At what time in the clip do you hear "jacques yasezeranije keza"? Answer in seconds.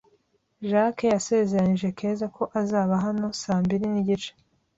0.69-2.25